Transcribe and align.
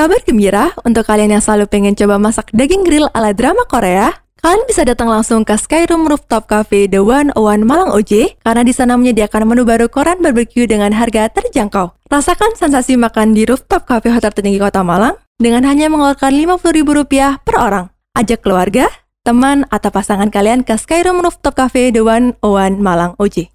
Kabar 0.00 0.16
gembira 0.24 0.72
untuk 0.88 1.04
kalian 1.04 1.36
yang 1.36 1.44
selalu 1.44 1.68
pengen 1.68 1.92
coba 1.92 2.16
masak 2.16 2.48
daging 2.56 2.88
grill 2.88 3.12
ala 3.12 3.36
drama 3.36 3.68
Korea. 3.68 4.08
Kalian 4.40 4.64
bisa 4.64 4.80
datang 4.80 5.12
langsung 5.12 5.44
ke 5.44 5.52
Skyroom 5.52 6.08
Rooftop 6.08 6.48
Cafe 6.48 6.88
The 6.88 7.04
One 7.04 7.28
One 7.36 7.68
Malang 7.68 7.92
OJ 7.92 8.40
karena 8.40 8.64
di 8.64 8.72
sana 8.72 8.96
menyediakan 8.96 9.44
menu 9.44 9.68
baru 9.68 9.92
koran 9.92 10.24
barbecue 10.24 10.64
dengan 10.64 10.96
harga 10.96 11.28
terjangkau. 11.28 11.92
Rasakan 12.08 12.56
sensasi 12.56 12.96
makan 12.96 13.36
di 13.36 13.44
rooftop 13.44 13.84
cafe 13.84 14.08
hotel 14.08 14.32
tertinggi 14.32 14.56
kota 14.56 14.80
Malang 14.80 15.20
dengan 15.36 15.68
hanya 15.68 15.92
mengeluarkan 15.92 16.32
Rp50.000 16.32 17.44
per 17.44 17.56
orang. 17.60 17.92
Ajak 18.16 18.40
keluarga, 18.40 18.88
teman, 19.20 19.68
atau 19.68 19.92
pasangan 19.92 20.32
kalian 20.32 20.64
ke 20.64 20.80
Skyroom 20.80 21.20
Rooftop 21.20 21.52
Cafe 21.52 21.92
The 21.92 22.00
One 22.00 22.40
One 22.40 22.80
Malang 22.80 23.20
OJ. 23.20 23.52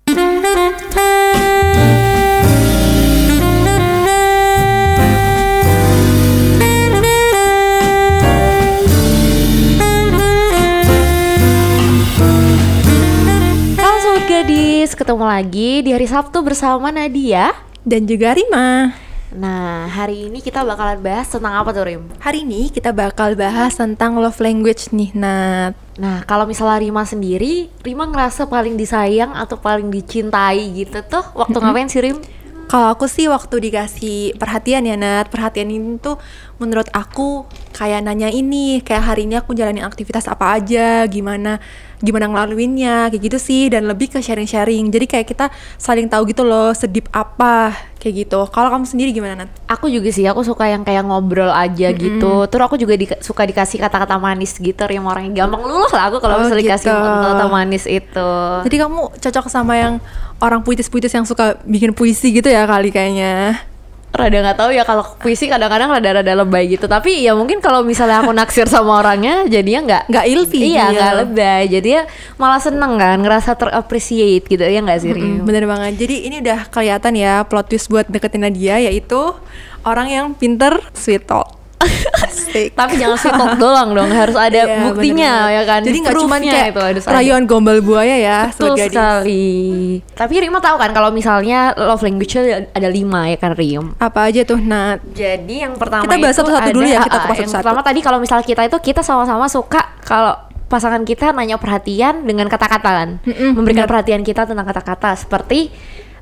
Ketemu 15.26 15.42
lagi 15.42 15.72
di 15.82 15.90
hari 15.90 16.06
Sabtu 16.06 16.38
bersama 16.46 16.94
Nadia 16.94 17.50
Dan 17.82 18.06
juga 18.06 18.38
Rima. 18.38 18.94
Nah, 19.34 19.90
hari 19.90 20.30
ini 20.30 20.38
kita 20.38 20.62
bakalan 20.62 21.02
bahas 21.02 21.26
tentang 21.34 21.58
apa 21.58 21.74
tuh 21.74 21.82
Rim? 21.82 22.06
Hari 22.22 22.46
ini 22.46 22.70
kita 22.70 22.94
bakal 22.94 23.34
bahas 23.34 23.74
tentang 23.74 24.22
love 24.22 24.38
language 24.38 24.94
nih, 24.94 25.18
Nat. 25.18 25.74
Nah, 25.98 26.22
kalau 26.30 26.46
misalnya 26.46 26.78
Rima 26.78 27.10
sendiri, 27.10 27.74
Rima 27.82 28.06
ngerasa 28.06 28.46
paling 28.46 28.78
disayang 28.78 29.34
atau 29.34 29.58
paling 29.58 29.90
dicintai 29.90 30.62
gitu 30.78 31.02
tuh 31.02 31.26
waktu 31.34 31.58
ngapain 31.58 31.90
sih 31.90 32.06
Rim? 32.06 32.22
Kalau 32.70 32.94
aku 32.94 33.10
sih 33.10 33.26
waktu 33.26 33.66
dikasih 33.66 34.38
perhatian 34.38 34.86
ya 34.86 34.94
Nat, 34.94 35.34
perhatian 35.34 35.74
ini 35.74 35.98
tuh 35.98 36.22
menurut 36.56 36.88
aku 36.90 37.44
kayak 37.72 38.00
nanya 38.02 38.28
ini, 38.28 38.80
kayak 38.80 39.04
hari 39.04 39.28
ini 39.28 39.36
aku 39.36 39.52
jalanin 39.52 39.84
aktivitas 39.84 40.26
apa 40.26 40.56
aja, 40.56 41.04
gimana 41.06 41.60
gimana 41.96 42.28
ngelaluinnya, 42.28 43.08
kayak 43.10 43.24
gitu 43.24 43.38
sih 43.40 43.68
dan 43.68 43.88
lebih 43.88 44.08
ke 44.08 44.20
sharing-sharing. 44.20 44.88
Jadi 44.88 45.06
kayak 45.06 45.26
kita 45.26 45.46
saling 45.76 46.06
tahu 46.06 46.28
gitu 46.30 46.44
loh, 46.44 46.72
sedip 46.72 47.08
apa 47.10 47.72
kayak 47.98 48.28
gitu. 48.28 48.40
Kalau 48.52 48.70
kamu 48.70 48.86
sendiri 48.86 49.10
gimana 49.10 49.44
Nat? 49.44 49.50
Aku 49.66 49.88
juga 49.88 50.12
sih, 50.12 50.24
aku 50.24 50.44
suka 50.44 50.70
yang 50.70 50.84
kayak 50.84 51.02
ngobrol 51.02 51.50
aja 51.50 51.90
gitu. 51.92 52.46
Terus 52.46 52.64
aku 52.64 52.76
juga 52.78 52.94
di- 52.94 53.20
suka 53.20 53.44
dikasih 53.44 53.82
kata-kata 53.82 54.16
manis 54.16 54.54
gitu, 54.56 54.80
Rim 54.86 55.04
orangnya 55.04 55.44
gampang 55.44 55.66
luluh 55.66 55.90
lah 55.90 56.08
aku 56.08 56.20
kalau 56.20 56.38
Oh, 56.38 56.40
misalnya 56.46 56.64
dikasih 56.64 56.88
gitu. 56.88 57.00
kata-kata 57.00 57.46
manis 57.50 57.84
itu. 57.84 58.30
Jadi 58.64 58.76
kamu 58.78 59.00
cocok 59.18 59.46
sama 59.50 59.74
yang 59.76 59.94
orang 60.40 60.62
puitis-puitis 60.62 61.12
yang 61.12 61.26
suka 61.26 61.58
bikin 61.64 61.92
puisi 61.92 62.32
gitu 62.32 62.48
ya 62.48 62.64
kali 62.64 62.92
kayaknya. 62.94 63.60
Rada 64.18 64.38
nggak 64.42 64.58
tahu 64.58 64.72
ya 64.72 64.82
kalau 64.82 65.04
puisi 65.16 65.46
kadang-kadang 65.46 65.92
rada-rada 65.92 66.34
lebay 66.36 66.68
gitu 66.70 66.86
tapi 66.86 67.20
ya 67.20 67.32
mungkin 67.32 67.60
kalau 67.60 67.82
misalnya 67.82 68.20
aku 68.20 68.32
naksir 68.32 68.66
sama 68.66 68.98
orangnya 68.98 69.44
jadinya 69.46 69.82
nggak 69.84 70.04
Nggak 70.08 70.26
ilfil 70.28 70.64
iya 70.64 70.86
dia. 70.86 70.94
nggak 70.94 71.14
lebay 71.20 71.62
jadi 71.70 71.90
ya 71.92 72.04
malah 72.36 72.58
seneng 72.58 72.96
kan 72.96 73.18
ngerasa 73.18 73.52
terappreciate 73.54 74.44
gitu 74.44 74.62
ya 74.62 74.80
nggak 74.80 74.98
sih 74.98 75.08
Mm, 75.08 75.16
Rim? 75.16 75.34
bener 75.44 75.64
banget. 75.66 75.94
Jadi 75.98 76.16
ini 76.24 76.36
udah 76.40 76.68
kelihatan 76.68 77.14
ya 77.14 77.44
plot 77.44 77.68
twist 77.68 77.88
buat 77.88 78.06
deketin 78.06 78.42
Nadia 78.42 78.80
yaitu 78.80 79.20
orang 79.82 80.08
yang 80.08 80.26
pinter 80.32 80.76
sweet 80.92 81.24
talk. 81.24 81.54
Asik. 82.58 82.68
tapi 82.72 82.94
jangan 82.96 83.18
sweet 83.18 83.34
talk 83.34 83.54
doang 83.62 83.90
dong 83.92 84.08
harus 84.08 84.34
ada 84.34 84.56
Iya, 84.58 84.76
buktinya 84.86 85.32
bener-bener. 85.44 85.52
ya 85.52 85.64
kan 85.66 85.80
Jadi 85.82 85.98
nggak 86.00 86.14
cuma 86.18 86.36
kayak 86.38 86.68
itu 86.68 86.82
harus 86.82 87.04
ada. 87.04 87.14
rayuan 87.14 87.44
gombal 87.44 87.78
buaya 87.80 88.16
ya, 88.16 88.40
Betul 88.50 88.80
sekali 88.80 89.46
tapi 90.10 90.34
Rima 90.38 90.60
tahu 90.60 90.76
kan 90.78 90.92
kalau 90.92 91.10
misalnya 91.10 91.60
love 91.74 92.00
language 92.00 92.34
ada 92.72 92.88
lima 92.88 93.28
ya 93.28 93.38
kan 93.38 93.52
Rim 93.54 93.92
Apa 93.98 94.28
aja 94.28 94.42
tuh 94.42 94.58
Nat? 94.58 95.04
Jadi 95.10 95.62
yang 95.62 95.76
pertama 95.76 96.04
Kita 96.04 96.16
bahas 96.18 96.32
itu 96.32 96.40
satu-satu 96.42 96.64
ada, 96.64 96.72
dulu 96.72 96.86
ya, 96.86 97.00
kita 97.02 97.18
yang 97.18 97.28
satu-satu. 97.28 97.56
pertama 97.58 97.80
tadi 97.82 98.00
kalau 98.00 98.18
misalnya 98.18 98.46
kita 98.46 98.62
itu 98.64 98.78
kita 98.82 99.02
sama-sama 99.02 99.46
suka 99.46 99.82
kalau 100.02 100.34
pasangan 100.66 101.02
kita 101.02 101.30
nanya 101.32 101.56
perhatian 101.56 102.24
dengan 102.24 102.48
kata-kata 102.48 102.90
kan, 102.96 103.10
Mm-mm, 103.22 103.54
memberikan 103.54 103.86
benar. 103.86 103.92
perhatian 103.92 104.22
kita 104.22 104.44
tentang 104.44 104.66
kata-kata 104.66 105.14
seperti 105.14 105.70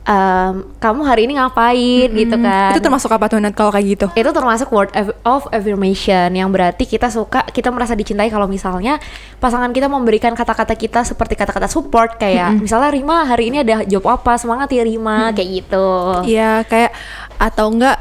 em, 0.03 0.53
kamu 0.77 1.01
hari 1.01 1.21
ini 1.23 1.35
ngapain 1.35 2.09
gitu 2.09 2.35
kan. 2.37 2.71
Itu 2.71 2.81
termasuk 2.81 3.07
apa 3.09 3.25
tuh 3.25 3.39
Nat 3.39 3.51
kalau 3.51 3.69
kayak 3.69 3.87
gitu? 3.89 4.05
itu 4.13 4.29
termasuk 4.29 4.67
word 4.67 4.91
of- 4.93 5.15
of 5.23 5.43
affirmation 5.49 6.27
yang 6.29 6.49
berarti 6.49 6.83
kita 6.83 7.07
suka 7.07 7.47
kita 7.47 7.69
merasa 7.69 7.93
dicintai 7.93 8.27
kalau 8.27 8.45
misalnya 8.45 8.99
pasangan 9.37 9.69
kita 9.69 9.87
memberikan 9.87 10.33
kata-kata 10.33 10.73
kita 10.73 11.01
seperti 11.01 11.33
kata-kata 11.33 11.65
support 11.65 12.15
kayak 12.17 12.59
misalnya 12.59 12.89
Rima 12.89 13.23
hari 13.23 13.47
ini 13.47 13.61
ada 13.61 13.83
job 13.83 14.03
apa 14.05 14.35
semangat 14.35 14.67
ya 14.69 14.83
Rima 14.83 15.31
kayak 15.31 15.49
gitu 15.61 15.87
Iya, 16.25 16.63
kayak 16.63 16.91
atau 17.37 17.69
enggak 17.69 17.97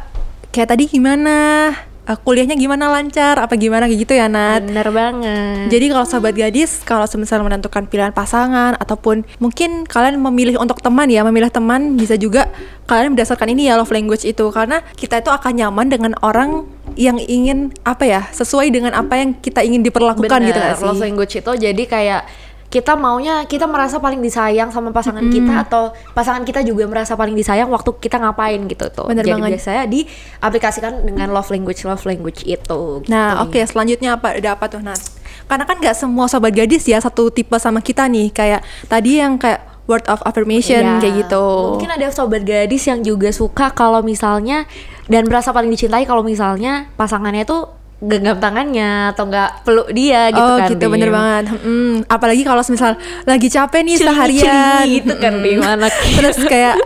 kayak 0.51 0.69
tadi 0.69 0.85
gimana? 0.87 1.71
Eh, 2.03 2.19
kuliahnya 2.19 2.59
gimana 2.59 2.91
lancar? 2.91 3.39
Apa 3.39 3.55
gimana 3.55 3.87
kayak 3.87 4.01
gitu 4.03 4.19
ya 4.19 4.27
Nat? 4.27 4.67
bener 4.67 4.91
banget 4.91 5.71
Jadi 5.71 5.87
kalau 5.87 6.03
sahabat 6.03 6.35
gadis, 6.35 6.83
kalau 6.83 7.07
misalnya 7.15 7.47
menentukan 7.47 7.87
pilihan 7.87 8.11
pasangan 8.11 8.75
ataupun 8.75 9.23
mungkin 9.39 9.87
kalian 9.87 10.19
memilih 10.19 10.59
untuk 10.59 10.83
teman 10.83 11.07
ya, 11.07 11.23
memilih 11.23 11.47
teman 11.47 11.95
bisa 11.95 12.19
juga 12.19 12.51
kalian 12.91 13.15
berdasarkan 13.15 13.55
ini 13.55 13.71
ya 13.71 13.79
love 13.79 13.95
language 13.95 14.27
itu 14.27 14.51
karena 14.51 14.83
kita 14.99 15.23
itu 15.23 15.31
akan 15.31 15.53
nyaman 15.55 15.87
dengan 15.95 16.12
orang 16.27 16.67
yang 16.99 17.23
ingin 17.23 17.71
apa 17.87 18.03
ya 18.03 18.21
sesuai 18.35 18.75
dengan 18.75 18.99
apa 18.99 19.23
yang 19.23 19.39
kita 19.39 19.62
ingin 19.62 19.87
diperlakukan 19.87 20.43
gitu 20.43 20.59
Bener, 20.59 20.75
gak 20.75 20.83
sih? 20.83 20.87
love 20.91 20.99
language 20.99 21.35
itu 21.39 21.53
jadi 21.55 21.83
kayak 21.87 22.23
kita 22.72 22.97
maunya 22.97 23.44
kita 23.44 23.69
merasa 23.69 24.00
paling 24.00 24.25
disayang 24.25 24.72
sama 24.72 24.97
pasangan 24.97 25.21
kita 25.28 25.69
atau 25.69 25.93
pasangan 26.16 26.41
kita 26.41 26.65
juga 26.65 26.88
merasa 26.88 27.12
paling 27.21 27.37
disayang 27.37 27.69
waktu 27.69 27.93
kita 28.00 28.16
ngapain 28.16 28.65
gitu 28.65 28.88
tuh. 28.88 29.12
Bener 29.12 29.28
jadi 29.28 29.37
banget. 29.37 29.60
biasanya 29.60 29.84
diaplikasikan 29.93 31.05
dengan 31.05 31.28
love 31.37 31.53
language 31.53 31.84
love 31.84 32.00
language 32.09 32.49
itu. 32.49 33.05
Nah, 33.12 33.44
gitu. 33.44 33.53
oke, 33.53 33.61
selanjutnya 33.69 34.16
apa? 34.16 34.41
Ada 34.41 34.56
apa 34.56 34.72
tuh, 34.72 34.81
Nat? 34.81 34.97
Karena 35.44 35.69
kan 35.69 35.77
nggak 35.84 35.93
semua 35.93 36.32
sobat 36.32 36.56
gadis 36.56 36.88
ya 36.88 36.97
satu 36.97 37.28
tipe 37.28 37.53
sama 37.61 37.84
kita 37.84 38.09
nih. 38.09 38.32
Kayak 38.32 38.65
tadi 38.88 39.21
yang 39.21 39.37
kayak 39.37 39.69
word 39.84 40.09
of 40.09 40.25
affirmation 40.25 40.81
Ya, 40.81 40.97
kayak 40.97 41.28
gitu. 41.28 41.77
Mungkin 41.77 41.93
ada 41.93 42.09
sobat 42.09 42.49
gadis 42.49 42.88
yang 42.88 43.05
juga 43.05 43.28
suka 43.37 43.69
kalau 43.77 44.00
misalnya 44.00 44.65
dan 45.12 45.28
merasa 45.28 45.53
paling 45.53 45.69
dicintai 45.69 46.09
kalau 46.09 46.25
misalnya 46.25 46.88
pasangannya 46.97 47.44
tuh 47.44 47.81
genggam 48.03 48.37
tangannya 48.37 49.15
atau 49.15 49.25
enggak 49.25 49.63
peluk 49.63 49.89
dia 49.91 50.27
gitu 50.29 50.43
oh, 50.43 50.59
kan. 50.59 50.69
gitu 50.69 50.85
bener 50.87 51.09
Bim. 51.09 51.15
banget. 51.15 51.45
Mm, 51.57 51.95
apalagi 52.05 52.43
kalau 52.43 52.63
misal 52.65 52.99
lagi 53.23 53.47
capek 53.47 53.81
nih 53.81 53.95
Celi-celi 53.95 54.11
seharian, 54.43 54.83
gitu 54.91 55.15
kan, 55.17 55.33
Mm. 55.33 55.43
Bim, 55.43 55.61
anaknya. 55.63 56.11
Terus 56.19 56.39
kayak 56.43 56.77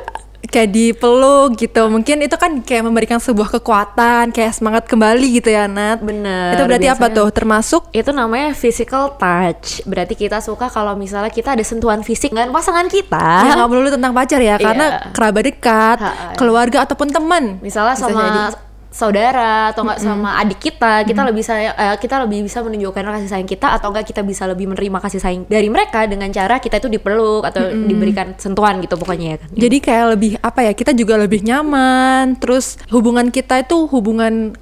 kayak 0.46 0.70
dipeluk 0.70 1.56
gitu. 1.56 1.82
Mungkin 1.86 2.22
itu 2.22 2.36
kan 2.36 2.60
kayak 2.60 2.80
memberikan 2.80 3.18
sebuah 3.18 3.50
kekuatan, 3.50 4.30
kayak 4.30 4.52
semangat 4.52 4.84
kembali 4.84 5.26
gitu 5.34 5.48
ya, 5.48 5.66
Nat. 5.66 5.98
Bener. 5.98 6.54
Itu 6.54 6.62
berarti 6.64 6.86
apa 6.86 6.96
biasanya- 7.02 7.16
tuh? 7.18 7.28
Termasuk 7.32 7.82
itu 7.90 8.10
namanya 8.10 8.52
physical 8.52 9.16
touch 9.16 9.82
berarti 9.82 10.14
kita 10.14 10.38
suka 10.38 10.68
kalau 10.68 10.94
misalnya 10.94 11.28
kita 11.28 11.52
ada 11.52 11.64
sentuhan 11.64 12.00
fisik 12.00 12.30
dengan 12.30 12.52
pasangan 12.52 12.86
kita 12.86 13.26
ya 13.42 13.52
nggak 13.54 13.68
melulu 13.68 13.88
tentang 13.90 14.12
pacar 14.12 14.38
ya, 14.38 14.56
karena 14.56 14.86
Iya. 15.02 15.10
kerabat 15.10 15.42
dekat, 15.44 15.98
Ha-ha. 15.98 16.36
keluarga 16.36 16.84
ataupun 16.84 17.08
teman. 17.08 17.58
misalnya 17.58 17.96
sama 17.96 18.20
jadi. 18.22 18.65
Saudara 18.96 19.76
atau 19.76 19.84
enggak 19.84 20.00
sama 20.00 20.40
adik 20.40 20.72
kita 20.72 21.04
kita 21.04 21.20
lebih 21.28 21.44
saya 21.44 21.76
eh, 21.76 21.96
kita 22.00 22.24
lebih 22.24 22.48
bisa 22.48 22.64
menunjukkan 22.64 23.04
kasih 23.20 23.28
sayang 23.28 23.48
kita 23.48 23.76
atau 23.76 23.92
enggak 23.92 24.08
kita 24.08 24.24
bisa 24.24 24.48
lebih 24.48 24.72
menerima 24.72 24.98
kasih 25.04 25.20
sayang 25.20 25.44
dari 25.44 25.68
mereka 25.68 26.08
dengan 26.08 26.32
cara 26.32 26.56
kita 26.56 26.80
itu 26.80 26.88
dipeluk 26.88 27.44
atau 27.44 27.68
diberikan 27.76 28.32
sentuhan 28.40 28.80
gitu 28.80 28.96
pokoknya 28.96 29.36
ya 29.36 29.38
kan 29.42 29.48
Jadi 29.52 29.76
kayak 29.82 30.06
lebih 30.16 30.32
apa 30.40 30.60
ya? 30.62 30.72
Kita 30.72 30.92
juga 30.94 31.14
lebih 31.18 31.42
nyaman. 31.42 32.38
Terus 32.38 32.80
hubungan 32.88 33.28
kita 33.34 33.60
itu 33.66 33.90
hubungan 33.90 34.54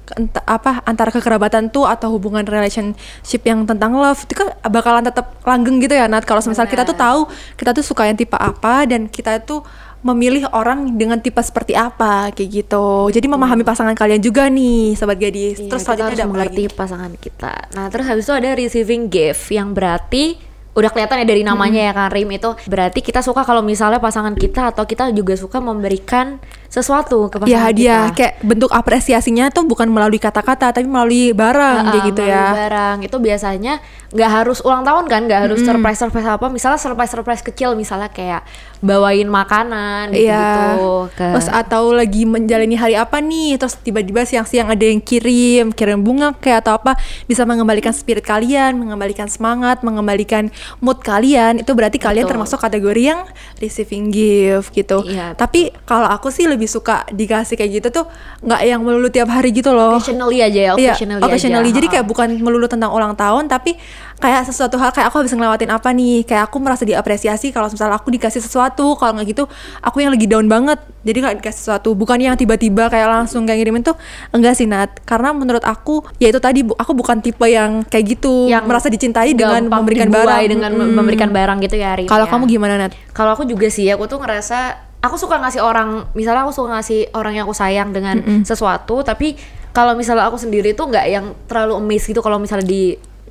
apa 0.43 0.81
antara 0.83 1.13
kekerabatan 1.13 1.69
tuh 1.69 1.85
atau 1.85 2.11
hubungan 2.17 2.43
relationship 2.43 3.41
yang 3.45 3.63
tentang 3.63 3.93
love 3.95 4.25
itu 4.25 4.35
kan 4.35 4.51
bakalan 4.67 5.05
tetap 5.05 5.37
langgeng 5.45 5.77
gitu 5.79 5.93
ya 5.93 6.09
Nat. 6.09 6.25
Kalau 6.25 6.41
misal 6.43 6.65
kita 6.65 6.83
tuh 6.83 6.97
tahu 6.97 7.29
kita 7.55 7.71
tuh 7.71 7.85
suka 7.85 8.09
yang 8.09 8.17
tipe 8.17 8.35
apa 8.35 8.89
dan 8.89 9.07
kita 9.07 9.39
tuh 9.45 9.61
memilih 10.05 10.45
orang 10.53 10.93
dengan 10.93 11.17
tipe 11.17 11.41
seperti 11.41 11.73
apa 11.73 12.29
kayak 12.29 12.49
gitu. 12.61 13.09
Jadi 13.09 13.25
memahami 13.25 13.65
pasangan 13.65 13.97
kalian 13.97 14.21
juga 14.21 14.45
nih, 14.53 14.93
sobat 14.93 15.17
gadis. 15.17 15.57
Iya, 15.57 15.73
Terus 15.73 15.81
selanjutnya 15.81 16.13
harus 16.13 16.21
ada 16.21 16.29
mengerti 16.29 16.63
lagi? 16.69 16.77
pasangan 16.77 17.11
kita. 17.17 17.53
Nah, 17.73 17.85
terus 17.89 18.05
habis 18.05 18.23
itu 18.29 18.33
ada 18.37 18.49
receiving 18.53 19.09
gift 19.09 19.49
yang 19.49 19.73
berarti 19.73 20.37
udah 20.75 20.91
kelihatan 20.91 21.23
ya 21.23 21.25
dari 21.25 21.41
namanya 21.47 21.81
ya 21.87 21.93
kan 21.95 22.11
Rim 22.11 22.35
itu 22.35 22.51
berarti 22.67 22.99
kita 22.99 23.23
suka 23.23 23.47
kalau 23.47 23.63
misalnya 23.63 24.03
pasangan 24.03 24.35
kita 24.35 24.75
atau 24.75 24.83
kita 24.83 25.07
juga 25.15 25.39
suka 25.39 25.63
memberikan 25.63 26.35
sesuatu 26.75 27.31
ke 27.31 27.39
pasangan 27.39 27.47
Ya 27.47 27.59
hadiah 27.63 28.03
kita. 28.05 28.15
kayak 28.15 28.33
bentuk 28.43 28.67
apresiasinya 28.69 29.47
tuh 29.47 29.63
bukan 29.63 29.87
melalui 29.87 30.19
kata-kata 30.19 30.69
tapi 30.69 30.83
melalui 30.83 31.31
barang 31.31 31.79
Ah, 31.79 31.89
kayak 31.89 32.03
gitu 32.05 32.21
ya. 32.21 32.45
barang 32.51 32.97
itu 33.01 33.15
biasanya 33.15 33.79
nggak 34.11 34.31
harus 34.33 34.59
ulang 34.59 34.83
tahun 34.83 35.05
kan 35.05 35.21
nggak 35.23 35.41
harus 35.41 35.59
surprise 35.61 35.97
surprise 35.97 36.27
apa 36.29 36.47
misalnya 36.47 36.77
surprise 36.77 37.09
surprise 37.09 37.41
kecil 37.41 37.73
misalnya 37.73 38.07
kayak 38.07 38.43
bawain 38.79 39.25
makanan 39.25 40.11
gitu, 40.11 40.29
Iya. 40.29 40.77
ke 41.09 41.25
Terus 41.33 41.47
atau 41.47 41.89
lagi 41.89 42.21
menjalani 42.23 42.75
hari 42.75 42.93
apa 42.93 43.17
nih, 43.17 43.57
terus 43.57 43.75
tiba-tiba 43.75 44.21
siang-siang 44.21 44.67
ada 44.67 44.83
yang 44.83 44.99
kirim, 44.99 45.71
kirim 45.71 45.99
bunga 45.99 46.35
kayak 46.35 46.61
atau 46.61 46.77
apa, 46.77 46.93
bisa 47.23 47.43
mengembalikan 47.43 47.89
spirit 47.91 48.21
kalian, 48.21 48.75
mengembalikan 48.75 49.25
semangat, 49.25 49.81
mengembalikan 49.81 50.53
mood 50.79 51.01
kalian. 51.01 51.57
Itu 51.57 51.73
berarti 51.73 51.97
kalian 51.97 52.25
Betul. 52.25 52.33
termasuk 52.37 52.59
kategori 52.59 53.01
yang 53.01 53.21
receiving 53.57 54.09
gift 54.09 54.69
gitu. 54.71 55.01
Iya, 55.03 55.33
Tapi 55.33 55.73
kalau 55.83 56.05
aku 56.05 56.29
sih 56.29 56.45
lebih 56.45 56.64
suka 56.65 57.07
dikasih 57.09 57.55
kayak 57.55 57.71
gitu 57.79 57.87
tuh 57.91 58.05
nggak 58.41 58.61
yang 58.61 58.81
melulu 58.81 59.07
tiap 59.07 59.27
hari 59.27 59.49
gitu 59.49 59.71
loh. 59.71 59.97
occasionally 59.97 60.39
aja 60.39 60.51
ya, 60.51 60.73
Iya, 60.73 60.93
occasionally, 60.93 61.21
occasionally. 61.21 61.69
aja. 61.69 61.77
Jadi 61.77 61.87
kayak 61.89 62.05
bukan 62.05 62.27
melulu 62.37 62.65
tentang 62.65 62.91
ulang 62.91 63.13
tahun, 63.13 63.45
tapi 63.45 63.77
kayak 64.15 64.47
sesuatu 64.47 64.75
hal 64.75 64.89
kayak 64.89 65.09
aku 65.09 65.21
habis 65.21 65.31
ngelewatin 65.31 65.69
apa 65.69 65.89
nih, 65.91 66.23
kayak 66.23 66.47
aku 66.47 66.57
merasa 66.57 66.83
diapresiasi 66.83 67.49
kalau 67.49 67.67
misalnya 67.67 67.95
aku 67.95 68.09
dikasih 68.09 68.39
sesuatu, 68.39 68.95
kalau 68.95 69.15
nggak 69.15 69.27
gitu 69.31 69.43
aku 69.79 69.99
yang 69.99 70.11
lagi 70.11 70.25
down 70.25 70.45
banget. 70.45 70.79
Jadi 71.05 71.17
nggak 71.21 71.35
dikasih 71.41 71.59
sesuatu, 71.61 71.93
bukan 71.93 72.17
yang 72.17 72.33
tiba-tiba 72.33 72.89
kayak 72.89 73.05
langsung 73.05 73.45
kayak 73.45 73.61
ngirimin 73.61 73.81
tuh 73.81 73.93
enggak 74.31 74.53
sih 74.53 74.65
Nat. 74.65 74.89
Karena 75.05 75.31
menurut 75.31 75.61
aku 75.61 76.01
ya 76.17 76.29
itu 76.29 76.39
tadi 76.39 76.65
aku 76.65 76.91
bukan 76.91 77.21
tipe 77.21 77.45
yang 77.45 77.85
kayak 77.85 78.17
gitu, 78.17 78.49
yang 78.49 78.65
merasa 78.65 78.89
dicintai 78.89 79.31
dengan 79.31 79.65
memberikan 79.65 80.09
barang. 80.09 80.49
dengan 80.49 80.71
Mm-mm. 80.73 80.93
memberikan 80.95 81.29
barang 81.29 81.57
gitu 81.61 81.75
ya 81.75 81.93
Rim, 81.93 82.09
Kalau 82.09 82.25
ya. 82.25 82.31
kamu 82.31 82.43
gimana 82.49 82.75
Nat? 82.77 82.91
Kalau 83.11 83.31
aku 83.31 83.45
juga 83.45 83.69
sih, 83.69 83.85
aku 83.87 84.05
tuh 84.05 84.17
ngerasa 84.17 84.81
aku 85.05 85.21
suka 85.21 85.37
ngasih 85.37 85.61
orang, 85.61 86.09
misalnya 86.17 86.43
aku 86.43 86.53
suka 86.53 86.81
ngasih 86.81 87.13
orang 87.13 87.37
yang 87.37 87.45
aku 87.45 87.53
sayang 87.55 87.93
dengan 87.93 88.17
sesuatu, 88.41 89.05
tapi 89.05 89.37
kalau 89.75 89.91
misalnya 89.93 90.25
aku 90.31 90.39
sendiri 90.39 90.71
tuh 90.71 90.87
nggak 90.87 91.05
yang 91.11 91.35
terlalu 91.51 91.83
amazed 91.83 92.07
gitu 92.07 92.23
kalau 92.23 92.39
misalnya 92.39 92.63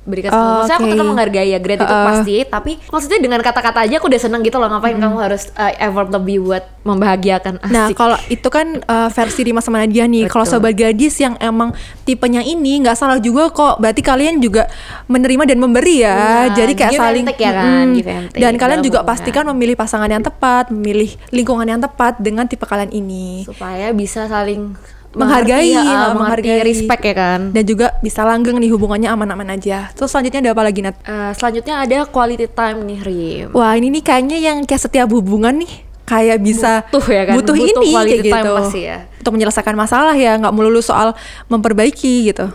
diberikan 0.05 0.29
sesuatu. 0.31 0.45
Oh, 0.45 0.53
Maksudnya 0.61 0.77
aku 0.77 0.85
oke. 0.85 0.93
tetap 0.93 1.07
menghargai 1.09 1.49
ya, 1.49 1.59
grade 1.59 1.81
itu 1.81 1.89
Uh-uh. 1.89 2.07
pasti, 2.07 2.35
tapi 2.45 2.71
maksudnya 2.93 3.19
dengan 3.19 3.39
kata-kata 3.41 3.79
aja 3.83 3.95
aku 3.97 4.07
udah 4.07 4.21
seneng 4.21 4.41
gitu 4.45 4.57
loh, 4.61 4.69
ngapain 4.69 4.95
kamu 4.95 5.17
harus 5.17 5.49
uh, 5.57 5.73
effort 5.81 6.13
lebih 6.13 6.45
buat 6.45 6.63
membahagiakan 6.85 7.57
asik. 7.65 7.73
Nah, 7.73 7.87
kalau 7.97 8.17
itu 8.29 8.47
kan 8.53 8.85
uh, 8.85 9.09
versi 9.09 9.41
Rima 9.41 9.59
sama 9.59 9.81
Nadia 9.81 10.05
nih. 10.05 10.29
Kalau 10.29 10.45
sobat 10.45 10.77
gadis 10.77 11.17
yang 11.17 11.33
emang 11.41 11.73
tipenya 12.05 12.45
ini 12.45 12.85
nggak 12.85 12.93
salah 12.93 13.17
juga 13.17 13.49
kok. 13.49 13.81
Berarti 13.81 14.05
kalian 14.05 14.37
juga 14.37 14.69
menerima 15.09 15.49
dan 15.49 15.57
memberi 15.57 16.05
ya. 16.05 16.13
Nah, 16.13 16.47
Jadi 16.53 16.73
kayak 16.77 16.93
saling 16.93 17.25
ya 17.25 17.51
kan, 17.51 17.87
take 17.97 18.37
Dan 18.37 18.53
kalian 18.61 18.85
juga 18.85 19.01
hubungan. 19.01 19.17
pastikan 19.17 19.43
memilih 19.49 19.73
pasangan 19.73 20.07
yang 20.07 20.21
tepat, 20.21 20.69
memilih 20.69 21.09
lingkungan 21.33 21.65
yang 21.65 21.81
tepat 21.81 22.21
dengan 22.21 22.45
tipe 22.45 22.69
kalian 22.69 22.93
ini. 22.93 23.49
supaya 23.49 23.89
bisa 23.89 24.29
saling 24.29 24.77
Menghargai, 25.15 25.71
mengerti, 25.71 25.87
ya, 25.87 25.97
uh, 26.05 26.11
menghargai. 26.13 26.59
respect 26.61 27.01
ya 27.01 27.15
kan. 27.15 27.39
Dan 27.49 27.63
juga 27.63 27.95
bisa 27.99 28.21
langgeng 28.21 28.59
nih 28.59 28.69
hubungannya 28.69 29.09
aman-aman 29.09 29.55
aja. 29.55 29.89
Terus 29.91 30.11
selanjutnya 30.11 30.43
ada 30.43 30.51
apa 30.51 30.63
lagi 30.63 30.79
Nat? 30.83 30.95
Eh, 31.01 31.31
selanjutnya 31.33 31.75
ada 31.79 31.97
quality 32.05 32.47
time 32.47 32.77
nih 32.83 32.99
Rim. 33.01 33.47
Wah 33.51 33.73
ini 33.73 33.87
nih 33.89 34.03
kayaknya 34.03 34.37
yang 34.37 34.57
kayak 34.63 34.83
setiap 34.83 35.07
hubungan 35.09 35.55
nih 35.55 35.71
kayak 36.05 36.37
bisa 36.37 36.85
Butuh 36.93 37.05
ya 37.09 37.23
kan? 37.25 37.33
butuh, 37.33 37.55
Butuh 37.57 37.65
ini 37.81 37.89
quality 37.89 38.13
kayak 38.21 38.29
time 38.29 38.45
gitu 38.45 38.51
pasti 38.53 38.81
ya. 38.85 38.97
untuk 39.17 39.31
menyelesaikan 39.33 39.73
masalah 39.73 40.13
ya 40.13 40.37
nggak 40.37 40.53
melulu 40.53 40.77
soal 40.77 41.17
memperbaiki 41.49 42.29
gitu 42.29 42.45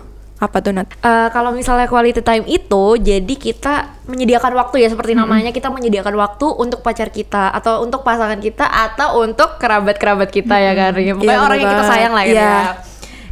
apa 0.40 0.56
tuh 0.64 0.72
Nat? 0.72 0.88
Eh, 1.04 1.28
kalau 1.36 1.52
misalnya 1.52 1.84
quality 1.84 2.24
time 2.24 2.48
itu 2.48 2.96
jadi 2.96 3.34
kita 3.36 4.00
menyediakan 4.08 4.56
waktu 4.56 4.80
ya 4.80 4.88
seperti 4.88 5.12
namanya 5.12 5.52
kita 5.52 5.68
menyediakan 5.68 6.16
waktu 6.16 6.48
untuk 6.48 6.80
pacar 6.80 7.12
kita 7.12 7.52
atau 7.52 7.84
untuk 7.84 8.00
pasangan 8.00 8.40
kita 8.40 8.64
atau 8.64 9.20
untuk 9.20 9.60
kerabat-kerabat 9.60 10.32
kita 10.32 10.56
ya 10.56 10.72
kan 10.72 10.96
Rim. 10.96 11.20
Pokoknya 11.20 11.36
Iya, 11.36 11.44
orang 11.44 11.58
yang 11.60 11.72
kita 11.76 11.84
sayang 11.84 12.12
lah 12.16 12.24
ya. 12.24 12.32
Iya. 12.32 12.56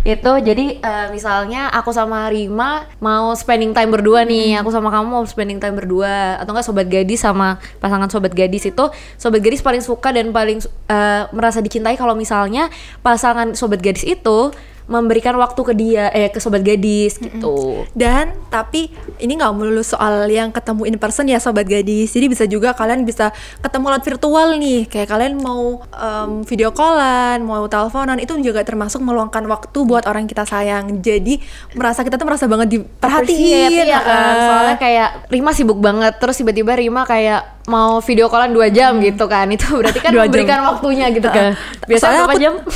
Itu 0.05 0.33
jadi 0.41 0.67
eh, 0.85 1.07
misalnya 1.09 1.73
aku 1.73 1.97
sama 1.97 2.29
Rima 2.29 2.85
mau 3.01 3.33
spending 3.33 3.73
time 3.73 3.89
berdua 3.89 4.29
nih, 4.29 4.61
aku 4.61 4.69
sama 4.69 4.93
kamu 4.93 5.09
mau 5.09 5.25
spending 5.25 5.59
time 5.59 5.81
berdua 5.81 6.37
atau 6.39 6.53
enggak 6.53 6.69
sobat 6.69 6.87
gadis 6.93 7.25
sama 7.25 7.57
pasangan 7.81 8.09
sobat 8.13 8.37
gadis 8.37 8.69
itu 8.69 8.85
sobat 9.17 9.41
gadis 9.41 9.65
paling 9.65 9.81
suka 9.81 10.13
dan 10.13 10.29
paling 10.29 10.61
eh, 10.93 11.23
merasa 11.33 11.65
dicintai 11.65 11.97
kalau 11.97 12.13
misalnya 12.13 12.69
pasangan 13.01 13.57
sobat 13.57 13.81
gadis 13.81 14.05
itu 14.05 14.53
memberikan 14.89 15.37
waktu 15.37 15.61
ke 15.61 15.73
dia 15.77 16.09
eh 16.17 16.33
ke 16.33 16.41
sobat 16.41 16.65
gadis 16.65 17.21
gitu. 17.21 17.85
Dan 17.93 18.33
tapi 18.49 18.89
ini 19.21 19.37
nggak 19.37 19.53
melulu 19.53 19.85
soal 19.85 20.25
yang 20.33 20.49
ketemu 20.49 20.89
in 20.89 20.97
person 20.97 21.29
ya 21.29 21.37
sobat 21.37 21.69
gadis. 21.69 22.17
Jadi 22.17 22.27
bisa 22.27 22.49
juga 22.49 22.73
kalian 22.73 23.05
bisa 23.05 23.31
ketemu 23.61 23.93
lewat 23.93 24.05
virtual 24.09 24.49
nih. 24.57 24.89
Kayak 24.89 25.09
kalian 25.13 25.33
mau 25.45 25.85
em, 25.93 26.43
video 26.49 26.73
callan, 26.73 27.45
mau 27.45 27.69
teleponan 27.69 28.17
itu 28.17 28.33
juga 28.41 28.65
termasuk 28.65 29.05
meluangkan 29.05 29.45
waktu 29.45 29.79
buat 29.85 30.09
orang 30.09 30.25
kita 30.25 30.49
sayang. 30.49 31.05
Jadi 31.05 31.37
merasa 31.77 32.01
kita 32.01 32.17
tuh 32.17 32.25
merasa 32.25 32.49
banget 32.49 32.81
diperhatiin. 32.81 33.85
Ya 33.85 34.01
kan 34.01 34.35
soalnya 34.41 34.77
kayak 34.81 35.09
Rima 35.29 35.53
sibuk 35.53 35.79
banget 35.79 36.17
terus 36.17 36.41
tiba-tiba 36.41 36.73
Rima 36.81 37.05
kayak 37.05 37.58
mau 37.69 38.01
video 38.01 38.27
callan 38.27 38.51
dua 38.51 38.67
jam 38.69 38.97
gitu 38.99 39.25
kan 39.25 39.47
itu 39.47 39.69
berarti 39.71 40.01
kan 40.01 40.11
Hmm. 40.11 40.25
Memberikan 40.25 40.59
waktunya 40.65 41.07
gitu 41.11 41.29
kan 41.29 41.53
biasanya 41.85 42.25
berapa 42.25 42.33
aku- 42.33 42.41
jam 42.41 42.55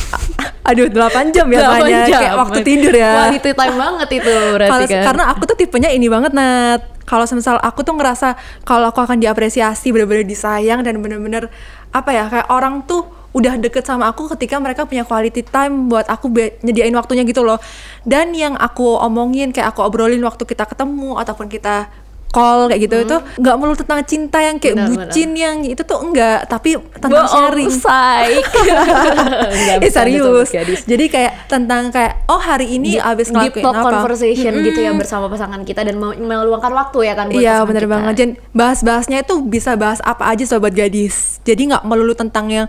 Aduh 0.62 0.86
8 0.86 1.34
jam 1.34 1.46
ya 1.48 1.58
Delapan 1.58 1.80
soalnya. 1.80 2.00
jam. 2.06 2.20
kayak 2.22 2.34
waktu 2.38 2.58
tidur 2.62 2.94
ya. 2.94 3.10
quality 3.18 3.50
time 3.50 3.76
banget 3.76 4.08
itu 4.14 4.30
berarti 4.54 4.70
Kalau 4.70 4.86
kan 4.86 5.02
karena 5.04 5.24
aku 5.26 5.42
tuh 5.44 5.56
tipenya 5.56 5.90
ini 5.90 6.06
banget 6.06 6.30
Nat. 6.30 6.80
Kalau 7.02 7.26
semisal 7.26 7.58
aku 7.58 7.82
tuh 7.82 7.92
ngerasa 7.92 8.38
kalau 8.62 8.86
aku 8.86 9.02
akan 9.02 9.18
diapresiasi, 9.18 9.90
bener-bener 9.90 10.22
disayang 10.22 10.80
dan 10.80 11.02
bener-bener 11.02 11.50
apa 11.90 12.10
ya 12.10 12.30
kayak 12.30 12.46
orang 12.46 12.86
tuh 12.86 13.02
udah 13.32 13.58
deket 13.58 13.82
sama 13.82 14.06
aku 14.06 14.30
ketika 14.30 14.56
mereka 14.56 14.86
punya 14.86 15.02
quality 15.02 15.42
time 15.42 15.88
buat 15.88 16.06
aku 16.06 16.30
nyediain 16.62 16.94
waktunya 16.94 17.24
gitu 17.24 17.42
loh. 17.42 17.58
Dan 18.00 18.30
yang 18.30 18.54
aku 18.54 18.86
omongin 18.94 19.50
kayak 19.50 19.72
aku 19.72 19.82
obrolin 19.82 20.22
waktu 20.22 20.46
kita 20.46 20.62
ketemu 20.64 21.18
ataupun 21.18 21.48
kita 21.48 21.90
call 22.32 22.66
kayak 22.66 22.80
gitu 22.82 22.96
itu 22.98 23.12
nggak 23.36 23.54
melulu 23.54 23.76
tentang 23.76 24.00
cinta 24.02 24.38
yang 24.38 24.56
kayak 24.56 24.74
Hmm. 24.74 24.88
Benar, 24.88 25.04
bucin 25.04 25.30
yang 25.34 25.56
itu 25.62 25.82
tuh 25.82 26.00
enggak 26.00 26.48
tapi 26.48 26.70
tentang 26.94 27.12
Bohong, 27.12 27.28
sharing. 27.28 27.68
say. 27.70 28.40
Enggak, 29.52 29.76
eh 29.84 29.90
serius. 29.90 30.48
jadi 30.82 31.04
kayak 31.06 31.32
tentang 31.46 31.88
kayak 31.88 32.24
oh 32.26 32.38
hari 32.38 32.72
ini 32.72 32.96
Deep- 32.96 33.04
abis 33.04 33.28
deep 33.28 33.36
ngelakuin 33.52 33.62
talk 33.62 33.74
apa? 33.74 33.88
conversation 33.94 34.52
gitu 34.58 34.80
ya 34.80 34.92
bersama 34.92 35.26
pasangan 35.26 35.60
kita 35.60 35.82
dan 35.82 35.94
me- 35.94 36.16
meluangkan 36.16 36.72
waktu 36.72 36.98
ya 37.04 37.14
kan 37.14 37.28
buat 37.28 37.36
Iya 37.38 37.56
bener 37.62 37.84
kita. 37.84 37.92
banget. 37.92 38.12
Jen 38.14 38.30
bahas-bahasnya 38.52 39.18
itu 39.20 39.34
bisa 39.42 39.76
bahas 39.76 40.00
apa 40.00 40.24
aja 40.26 40.42
sobat 40.42 40.72
gadis. 40.72 41.36
Jadi 41.42 41.68
nggak 41.68 41.84
melulu 41.84 42.12
tentang 42.12 42.48
yang 42.48 42.66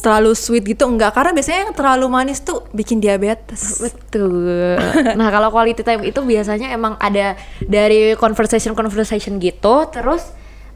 terlalu 0.00 0.32
sweet 0.34 0.64
gitu 0.64 0.86
enggak. 0.86 1.14
Karena 1.14 1.34
biasanya 1.34 1.68
yang 1.68 1.74
terlalu 1.74 2.06
manis 2.08 2.40
tuh 2.42 2.64
bikin 2.72 2.98
diabetes. 3.02 3.82
Betul. 3.82 4.78
Nah 5.18 5.28
kalau 5.28 5.50
quality 5.52 5.82
time 5.82 6.02
itu 6.06 6.20
biasanya 6.22 6.72
emang 6.72 6.96
ada 6.98 7.34
dari 7.62 8.14
conversation 8.14 8.72
conversation 8.72 9.36
gitu, 9.42 9.86
terus 9.90 10.22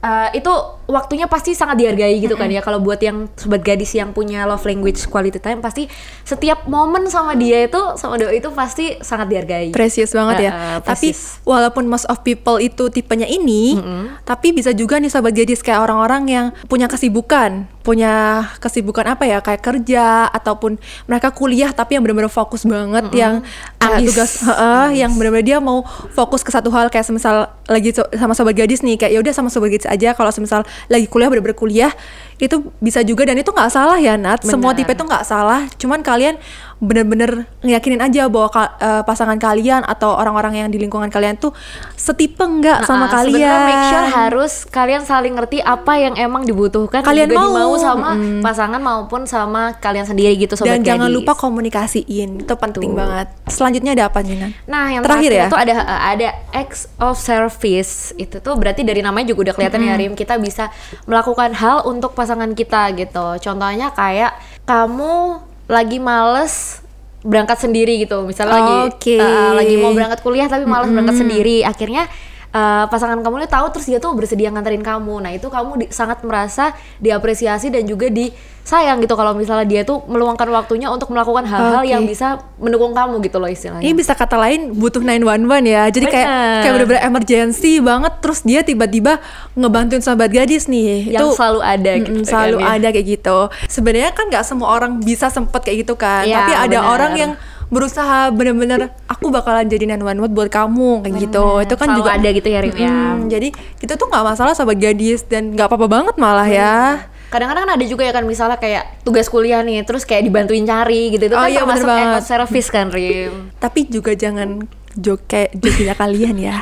eh, 0.02 0.42
itu 0.42 0.52
waktunya 0.90 1.30
pasti 1.30 1.56
sangat 1.56 1.78
dihargai 1.78 2.20
gitu 2.20 2.34
kan 2.36 2.50
ya. 2.50 2.60
Kalau 2.60 2.82
buat 2.82 2.98
yang 3.00 3.30
sobat 3.38 3.62
gadis 3.64 3.94
yang 3.96 4.10
punya 4.12 4.44
love 4.44 4.66
language 4.66 5.06
quality 5.08 5.40
time 5.40 5.62
pasti 5.64 5.86
setiap 6.26 6.66
momen 6.68 7.08
sama 7.08 7.32
dia 7.38 7.64
itu 7.64 7.80
sama 7.96 8.18
doi 8.20 8.42
itu 8.42 8.50
pasti 8.52 8.98
sangat 9.00 9.30
dihargai. 9.30 9.70
precious 9.72 10.12
banget 10.12 10.50
ya. 10.50 10.52
Eh, 10.52 10.78
tapi 10.84 11.14
walaupun 11.46 11.86
most 11.88 12.04
of 12.10 12.20
people 12.26 12.58
itu 12.60 12.90
tipenya 12.92 13.24
ini 13.24 13.78
tapi 14.26 14.52
bisa 14.52 14.74
juga 14.76 14.98
nih 14.98 15.08
sobat 15.08 15.32
gadis 15.32 15.62
kayak 15.64 15.86
orang-orang 15.86 16.22
yang 16.28 16.46
punya 16.68 16.90
kesibukan 16.90 17.70
punya 17.82 18.46
kesibukan 18.62 19.04
apa 19.14 19.26
ya? 19.26 19.38
Kayak 19.42 19.62
kerja 19.62 20.30
ataupun 20.30 20.78
mereka 21.06 21.34
kuliah 21.34 21.74
tapi 21.74 21.98
yang 21.98 22.02
benar-benar 22.06 22.30
fokus 22.30 22.62
banget 22.64 23.10
yang 23.12 23.42
kayak 23.76 23.98
Ambis. 24.00 24.08
tugas 24.14 24.32
heeh, 24.46 25.02
yang 25.04 25.12
benar-benar 25.18 25.44
dia 25.44 25.58
mau 25.58 25.82
fokus 26.14 26.46
ke 26.46 26.50
satu 26.54 26.70
hal 26.70 26.88
kayak 26.88 27.04
semisal 27.04 27.50
lagi 27.66 27.90
so- 27.92 28.08
sama 28.14 28.32
sobat 28.32 28.54
gadis 28.54 28.80
nih 28.80 28.94
kayak 28.96 29.12
ya 29.12 29.20
udah 29.20 29.34
sama 29.34 29.50
sobat 29.50 29.74
gadis 29.74 29.90
aja. 29.90 30.14
Kalau 30.14 30.30
semisal 30.30 30.62
lagi 30.86 31.06
kuliah 31.10 31.28
benar-benar 31.28 31.58
kuliah 31.58 31.92
itu 32.38 32.72
bisa 32.78 33.02
juga. 33.02 33.26
Dan 33.26 33.38
itu 33.38 33.50
nggak 33.50 33.70
salah 33.70 33.98
ya 33.98 34.14
Nat. 34.14 34.42
Semua 34.46 34.72
Benar. 34.72 34.86
tipe 34.86 34.92
itu 34.94 35.04
nggak 35.04 35.24
salah. 35.26 35.66
Cuman 35.76 36.00
kalian 36.00 36.38
bener-bener 36.82 37.46
ngeyakinin 37.60 38.02
aja 38.02 38.26
bahwa 38.26 38.50
ka- 38.50 38.74
eh, 38.76 39.02
pasangan 39.02 39.38
kalian 39.38 39.80
atau 39.80 40.12
orang-orang 40.12 40.56
yang 40.56 40.68
di 40.68 40.76
lingkungan 40.76 41.06
kalian 41.08 41.38
tuh 41.38 41.54
setipe 41.94 42.42
nggak 42.42 42.82
sama 42.82 43.06
Nah, 43.06 43.10
kalian 43.16 43.58
make 43.64 43.84
sure 43.86 44.06
harus 44.08 44.52
kalian 44.64 45.00
saling 45.00 45.30
ngerti 45.32 45.58
apa 45.58 45.94
yang 45.96 46.14
emang 46.16 46.42
dibutuhkan 46.42 47.00
Kalian 47.00 47.26
juga 47.26 47.38
mau. 47.38 47.46
dimau 47.46 47.72
sama 47.76 48.10
pasangan 48.40 48.78
maupun 48.78 49.22
sama 49.24 49.78
kalian 49.78 50.04
sendiri 50.04 50.34
gitu 50.36 50.52
sobat 50.52 50.74
dan 50.74 50.82
jangan 50.82 51.06
gadis. 51.06 51.16
lupa 51.16 51.32
komunikasiin 51.34 52.42
itu 52.42 52.54
penting 52.56 52.90
Tuh. 52.90 52.98
banget 52.98 53.26
selanjutnya 53.46 53.92
ada 53.92 54.04
apa 54.04 54.18
Jinan? 54.20 54.50
Nah, 54.64 54.90
yang 54.90 55.02
Terakhir 55.02 55.30
terakhir, 55.30 55.32
ya? 55.32 55.46
itu 55.46 55.56
ada 55.56 55.74
ada 56.08 56.28
acts 56.52 56.90
of 56.98 57.14
service. 57.14 57.92
Itu 58.16 58.38
tuh 58.38 58.54
berarti 58.54 58.82
dari 58.82 58.98
namanya 58.98 59.30
juga 59.30 59.46
udah 59.46 59.54
kelihatan 59.54 59.80
ya 59.80 59.94
Rim, 59.94 60.12
kita 60.12 60.34
bisa 60.36 60.66
melakukan 61.04 61.54
hal 61.54 61.84
untuk 61.84 62.12
pasangan 62.12 62.50
kita 62.52 62.90
gitu. 62.92 63.38
Contohnya 63.40 63.92
kayak 63.92 64.34
kamu 64.64 65.38
lagi 65.72 65.98
males 65.98 66.84
berangkat 67.22 67.58
sendiri 67.64 68.02
gitu. 68.02 68.26
Misalnya 68.26 68.60
lagi 68.60 68.76
Oke. 68.92 69.16
uh, 69.16 69.56
lagi 69.56 69.74
mau 69.78 69.94
berangkat 69.94 70.20
kuliah 70.20 70.46
tapi 70.50 70.68
malas 70.68 70.90
berangkat 70.90 71.16
sendiri. 71.16 71.64
Akhirnya 71.64 72.06
uh, 72.52 72.84
pasangan 72.86 73.18
kamu 73.20 73.44
ini 73.44 73.48
tahu 73.48 73.66
terus 73.74 73.86
dia 73.88 73.98
tuh 73.98 74.12
bersedia 74.14 74.52
nganterin 74.52 74.84
kamu. 74.84 75.24
Nah, 75.24 75.32
itu 75.34 75.48
kamu 75.48 75.70
di, 75.82 75.86
sangat 75.90 76.22
merasa 76.22 76.76
diapresiasi 77.00 77.72
dan 77.72 77.88
juga 77.88 78.12
disayang 78.12 79.00
gitu 79.02 79.16
kalau 79.16 79.32
misalnya 79.34 79.66
dia 79.66 79.82
tuh 79.82 80.04
meluangkan 80.06 80.46
waktunya 80.52 80.92
untuk 80.92 81.10
melakukan 81.10 81.48
hal-hal 81.48 81.82
Oke. 81.82 81.90
yang 81.90 82.04
bisa 82.04 82.38
mendukung 82.60 82.92
kamu 82.92 83.18
gitu 83.24 83.36
loh 83.40 83.50
istilahnya. 83.50 83.82
Ini 83.82 83.92
bisa 83.96 84.12
kata 84.12 84.36
lain 84.38 84.76
butuh 84.76 85.00
911 85.02 85.66
ya. 85.66 85.82
Jadi 85.88 86.06
kayak 86.06 86.28
Bener. 86.28 86.60
kayak 86.62 86.72
bener-bener 86.76 87.02
emergency 87.08 87.72
banget 87.82 88.12
terus 88.22 88.40
dia 88.44 88.60
tiba-tiba 88.62 89.18
ngebantuin 89.56 90.04
sahabat 90.04 90.30
gadis 90.30 90.68
nih. 90.68 91.10
Yang 91.10 91.40
selalu 91.40 91.60
ada 91.64 91.92
gitu 91.98 92.20
selalu 92.28 92.56
kan 92.60 92.68
ya. 92.68 92.76
ada 92.78 92.88
kayak 92.92 93.06
gitu. 93.18 93.38
Sebenarnya 93.66 94.10
kan 94.14 94.24
nggak 94.28 94.44
semua 94.44 94.68
orang 94.70 95.00
bisa 95.00 95.32
sempet 95.32 95.64
kayak 95.64 95.88
gitu 95.88 95.94
kan. 95.96 96.28
Iya, 96.28 96.44
Tapi 96.44 96.52
ada 96.54 96.78
bener. 96.78 96.92
orang 96.92 97.12
yang 97.16 97.32
berusaha 97.72 98.28
bener-bener 98.28 98.92
aku 99.08 99.32
bakalan 99.32 99.64
jadi 99.64 99.96
911 99.96 100.28
buat 100.28 100.48
kamu 100.52 100.90
kayak 101.02 101.14
gitu. 101.18 101.40
Bener. 101.56 101.64
Itu 101.64 101.74
kan 101.74 101.86
Selalu 101.88 101.98
juga 101.98 102.10
ada 102.12 102.28
gitu 102.28 102.48
ya, 102.48 102.60
Rim, 102.60 102.76
ya. 102.76 102.96
Jadi 103.32 103.48
itu 103.80 103.92
tuh 103.96 104.06
nggak 104.06 104.24
masalah 104.28 104.52
sahabat 104.52 104.76
gadis 104.76 105.24
dan 105.24 105.56
nggak 105.56 105.66
apa-apa 105.66 105.88
banget 105.88 106.14
malah 106.16 106.46
ya. 106.46 107.08
kadang-kadang 107.32 107.64
kan 107.64 107.80
ada 107.80 107.84
juga 107.88 108.04
ya 108.04 108.12
kan 108.12 108.28
misalnya 108.28 108.60
kayak 108.60 109.00
tugas 109.08 109.24
kuliah 109.24 109.64
nih 109.64 109.88
terus 109.88 110.04
kayak 110.04 110.28
dibantuin 110.28 110.68
cari 110.68 111.16
gitu 111.16 111.24
itu 111.24 111.32
Oh 111.32 111.40
kan 111.40 111.48
iya, 111.48 111.64
termasuk 111.64 111.88
banget. 111.88 112.22
service 112.28 112.68
kan 112.68 112.92
Rim 112.92 113.48
Tapi 113.56 113.88
juga 113.88 114.12
jangan 114.12 114.68
joke 114.96 115.52
jokinya 115.56 115.94
kalian 115.96 116.36
ya. 116.38 116.56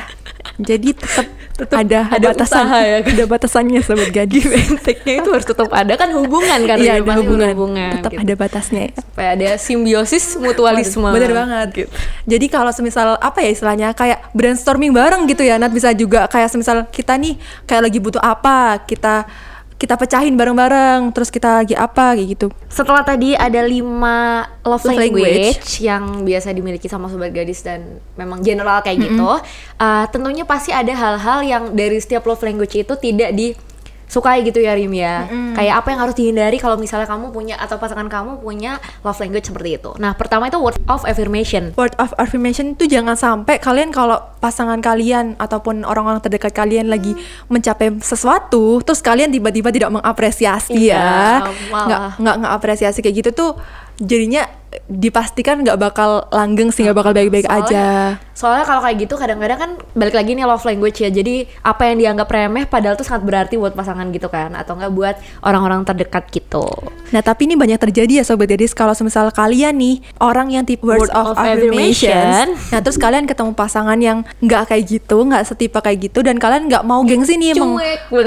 Jadi 0.61 0.93
tetap 0.97 1.25
ada, 1.73 2.09
ada 2.09 2.33
batasan, 2.33 2.65
usaha 2.65 2.79
ya 2.81 2.97
kan? 3.01 3.13
ada 3.13 3.25
batasannya 3.29 3.79
sobat 3.85 4.09
gadis. 4.09 4.45
Take-nya 4.85 5.21
itu 5.21 5.29
harus 5.29 5.45
tetap 5.45 5.69
ada 5.69 5.93
kan 5.97 6.09
hubungan 6.13 6.59
kan 6.65 6.77
Iya 6.81 7.01
ada 7.01 7.17
hubungan, 7.17 7.53
berhubungan, 7.53 7.91
tetap 8.01 8.11
gitu. 8.13 8.21
ada 8.21 8.33
batasnya 8.33 8.81
ya. 8.89 8.93
supaya 8.97 9.29
ada 9.37 9.49
simbiosis 9.61 10.37
mutualisme 10.37 11.09
Bener 11.13 11.33
banget. 11.33 11.89
Jadi 12.25 12.45
kalau 12.49 12.73
semisal 12.73 13.17
apa 13.21 13.41
ya 13.41 13.49
istilahnya 13.53 13.93
kayak 13.93 14.33
brainstorming 14.33 14.93
bareng 14.93 15.29
gitu 15.29 15.45
ya, 15.45 15.61
Nat 15.61 15.73
bisa 15.73 15.93
juga 15.93 16.25
kayak 16.25 16.49
semisal 16.49 16.89
kita 16.89 17.17
nih 17.17 17.37
kayak 17.69 17.81
lagi 17.89 17.97
butuh 18.01 18.21
apa, 18.21 18.81
kita 18.85 19.25
kita 19.81 19.97
pecahin 19.97 20.37
bareng-bareng, 20.37 21.09
terus 21.09 21.33
kita 21.33 21.65
lagi 21.65 21.73
apa 21.73 22.13
kayak 22.13 22.37
gitu. 22.37 22.47
Setelah 22.69 23.01
tadi 23.01 23.33
ada 23.33 23.65
lima 23.65 24.45
love, 24.61 24.85
Love 24.85 24.93
language, 24.93 25.57
language. 25.57 25.81
yang 25.81 26.21
biasa 26.21 26.53
dimiliki 26.53 26.85
sama 26.85 27.09
sobat 27.09 27.33
gadis 27.33 27.65
dan 27.65 27.97
memang 28.13 28.45
general 28.45 28.85
kayak 28.85 29.01
gitu, 29.01 29.41
uh, 29.81 30.05
tentunya 30.13 30.45
pasti 30.45 30.69
ada 30.69 30.93
hal-hal 30.93 31.41
yang 31.41 31.63
dari 31.73 31.97
setiap 31.97 32.21
love 32.29 32.45
language 32.45 32.77
itu 32.77 32.93
tidak 32.93 33.33
disukai 34.11 34.43
gitu 34.43 34.59
ya 34.59 34.75
Rim 34.75 34.91
ya. 34.91 35.23
Kayak 35.55 35.79
apa 35.79 35.87
yang 35.95 35.99
harus 36.03 36.15
dihindari 36.19 36.59
kalau 36.59 36.75
misalnya 36.75 37.07
kamu 37.07 37.31
punya 37.31 37.55
atau 37.55 37.79
pasangan 37.79 38.11
kamu 38.11 38.43
punya 38.43 38.83
love 39.07 39.15
language 39.23 39.47
seperti 39.47 39.79
itu. 39.79 39.95
Nah 40.03 40.11
pertama 40.19 40.51
itu 40.51 40.59
word 40.59 40.75
of 40.91 41.07
affirmation. 41.07 41.71
Word 41.79 41.95
of 41.95 42.11
affirmation 42.19 42.75
itu 42.75 42.91
jangan 42.91 43.15
sampai 43.15 43.63
kalian 43.63 43.95
kalau 43.95 44.19
pasangan 44.43 44.83
kalian 44.83 45.39
ataupun 45.39 45.87
orang-orang 45.87 46.19
terdekat 46.19 46.51
kalian 46.51 46.91
lagi 46.91 47.15
mencapai 47.47 48.03
sesuatu, 48.03 48.83
terus 48.83 48.99
kalian 48.99 49.31
tiba-tiba 49.31 49.71
tidak 49.71 49.95
mengapresiasi 49.95 50.75
Iya, 50.75 51.47
ya, 51.47 51.79
nggak 51.87 52.01
nggak 52.19 52.35
ngapresiasi 52.43 52.99
kayak 52.99 53.15
gitu 53.23 53.29
tuh 53.31 53.51
jadinya 54.01 54.43
dipastikan 54.91 55.61
nggak 55.63 55.79
bakal 55.79 56.27
langgeng 56.35 56.71
sih 56.73 56.83
nggak 56.83 56.99
bakal 56.99 57.13
baik-baik 57.15 57.47
aja. 57.47 58.19
Soalnya 58.41 58.65
kalau 58.65 58.81
kayak 58.81 59.05
gitu 59.05 59.13
kadang-kadang 59.21 59.59
kan 59.61 59.71
balik 59.93 60.17
lagi 60.17 60.33
nih 60.33 60.49
love 60.49 60.65
language 60.65 60.97
ya. 61.05 61.13
Jadi 61.13 61.45
apa 61.61 61.93
yang 61.93 62.01
dianggap 62.01 62.25
remeh 62.25 62.65
padahal 62.65 62.97
tuh 62.97 63.05
sangat 63.05 63.21
berarti 63.21 63.53
buat 63.61 63.77
pasangan 63.77 64.09
gitu 64.09 64.33
kan 64.33 64.57
atau 64.57 64.73
enggak 64.73 64.89
buat 64.97 65.15
orang-orang 65.45 65.85
terdekat 65.85 66.33
gitu. 66.33 66.65
Nah 67.13 67.21
tapi 67.21 67.45
ini 67.45 67.53
banyak 67.53 67.77
terjadi 67.77 68.21
ya 68.21 68.23
sobat 68.25 68.49
gadis 68.49 68.73
kalau 68.73 68.97
semisal 68.97 69.29
kalian 69.29 69.77
nih 69.77 70.01
orang 70.17 70.49
yang 70.49 70.65
tipe 70.65 70.81
words 70.81 71.05
Word 71.07 71.13
of, 71.13 71.25
of 71.33 71.35
affirmation. 71.37 72.57
nah 72.73 72.79
terus 72.81 72.97
kalian 72.97 73.29
ketemu 73.29 73.53
pasangan 73.53 73.99
yang 74.01 74.25
nggak 74.41 74.73
kayak 74.73 74.83
gitu, 74.89 75.21
nggak 75.21 75.45
setipe 75.45 75.77
kayak 75.77 76.11
gitu 76.11 76.25
dan 76.25 76.41
kalian 76.41 76.65
nggak 76.65 76.83
mau 76.83 77.05
gengsi 77.05 77.37
nih 77.37 77.53
emang, 77.53 77.77